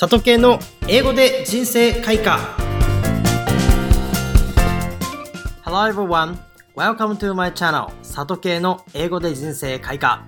[0.00, 2.38] 里系の英語で人生開花。
[5.64, 6.38] Hello everyone
[6.76, 10.24] Welcome to my channel 里系の英語で人生開花。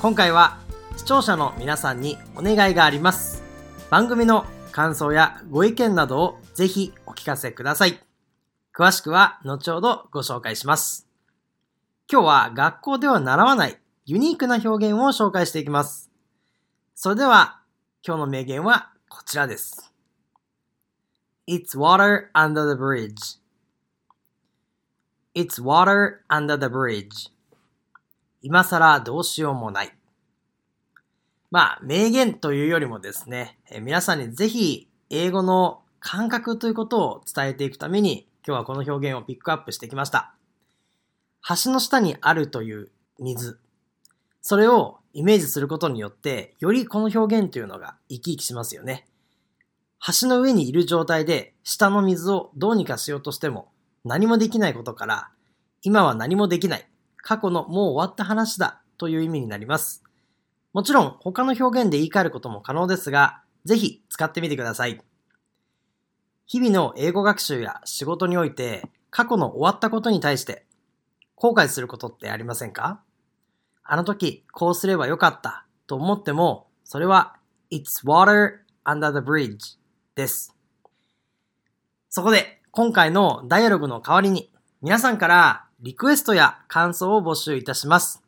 [0.00, 0.56] 今回は
[0.96, 3.42] 視聴者の皆さんにお願いがあります。
[3.90, 8.00] 番組の感想やご意見などをぜひお聞かせください。
[8.74, 11.06] 詳しくは後ほどご紹介します。
[12.10, 13.76] 今日は学校では習わない
[14.06, 16.10] ユニークな表現を紹介していきます。
[16.94, 17.60] それでは
[18.06, 19.92] 今日の名言はこちらです。
[21.48, 23.40] It's water under the bridge.
[25.34, 27.32] It's water under the bridge.
[28.42, 29.92] 今更どうしようもない。
[31.50, 40.32] まあ、名言というよりもですね、皆さんにぜひ英語の感覚ということを伝えていくために、今日はこの表現をピックアップしてきました。
[41.64, 43.58] 橋の下にあるという水。
[44.42, 49.06] それをイメージすることによって、よりこの表現というのが生き生きしますよね。
[50.20, 53.70] 橋の上にいる状態で下の水をどうにかしようとしても
[54.04, 55.30] 何もできないことから、
[55.80, 60.04] 今は何もできない、過去のもう終わった話だという意味になります。
[60.74, 65.00] もちろん他の表現で言い換えることも可能ですが、ぜひ使ってみてください。
[66.46, 70.66] 日々の英語学習や仕事において過去の終わったことに対して
[71.34, 73.00] 後悔することってありませんか？
[73.88, 77.36] あの時こうすればよかったと思っても、それは
[77.70, 79.78] It's water under the bridge
[80.14, 80.54] です。
[82.08, 84.50] そこで今回のダイアログの代わりに
[84.82, 88.22] 皆さんからリクエストや感想を募集いたします。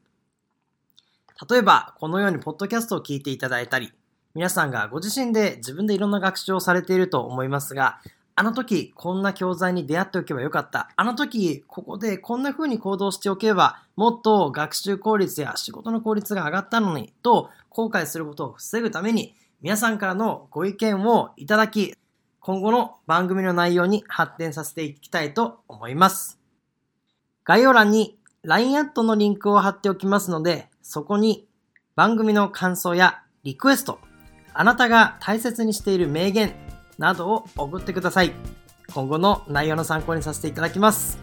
[1.50, 3.92] 例えばこのようにポッドキャストを聞いていただいたり、
[4.34, 8.00] 皆さんがご自身で自分でいろんな学習をされていると思いますが、
[8.38, 10.90] あの時こんな教材に出会っておけばよかった。
[10.94, 21.96] あの時ここでこんな風に行動しておけばもっと学習効率や仕事の効率が上がったのにと後悔することを防ぐために皆さんからのご意見をいただき
[22.38, 26.38] 今後の番組の内容に発展させていきたいと思います。
[27.42, 31.48] 概要欄に LINE アットのリンクを貼っておきますのでそこに
[31.96, 33.98] 番組の感想やリクエスト
[34.54, 36.67] あなたが大切にしている名言
[36.98, 38.32] などを送ってください。
[38.92, 41.18] 今後の内容の参考にさせていただきます。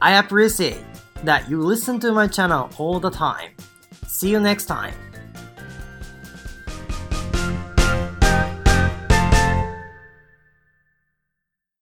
[0.00, 0.76] I appreciate
[1.24, 3.52] that you listen to my channel all the time.
[4.06, 4.92] See you next time.